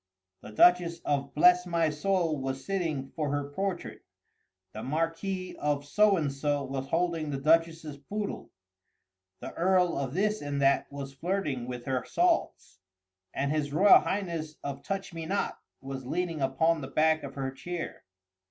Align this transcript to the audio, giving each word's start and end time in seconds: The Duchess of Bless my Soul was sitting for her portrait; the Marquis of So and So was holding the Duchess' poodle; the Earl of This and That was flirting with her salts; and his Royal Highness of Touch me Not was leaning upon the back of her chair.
The 0.41 0.49
Duchess 0.51 0.99
of 1.05 1.35
Bless 1.35 1.67
my 1.67 1.91
Soul 1.91 2.35
was 2.41 2.65
sitting 2.65 3.11
for 3.15 3.29
her 3.29 3.51
portrait; 3.51 4.01
the 4.73 4.81
Marquis 4.81 5.55
of 5.59 5.85
So 5.85 6.17
and 6.17 6.33
So 6.33 6.63
was 6.63 6.87
holding 6.87 7.29
the 7.29 7.37
Duchess' 7.37 7.97
poodle; 8.09 8.49
the 9.41 9.53
Earl 9.53 9.95
of 9.95 10.15
This 10.15 10.41
and 10.41 10.59
That 10.59 10.91
was 10.91 11.13
flirting 11.13 11.67
with 11.67 11.85
her 11.85 12.03
salts; 12.03 12.79
and 13.31 13.51
his 13.51 13.71
Royal 13.73 13.99
Highness 13.99 14.55
of 14.63 14.81
Touch 14.81 15.13
me 15.13 15.27
Not 15.27 15.59
was 15.81 16.03
leaning 16.03 16.41
upon 16.41 16.81
the 16.81 16.87
back 16.87 17.21
of 17.21 17.35
her 17.35 17.51
chair. 17.51 18.03